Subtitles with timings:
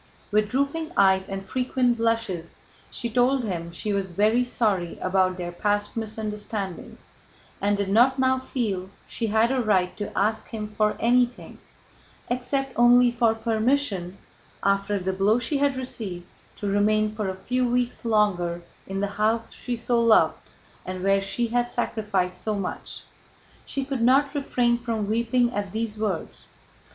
[0.31, 2.55] With drooping eyes and frequent blushes
[2.89, 7.11] she told him she was very sorry about their past misunderstandings
[7.61, 11.59] and did not now feel she had a right to ask him for anything,
[12.31, 14.17] except only for permission,
[14.63, 16.25] after the blow she had received,
[16.55, 20.39] to remain for a few weeks longer in the house she so loved
[20.83, 23.03] and where she had sacrificed so much.
[23.67, 26.47] She could not refrain from weeping at these words.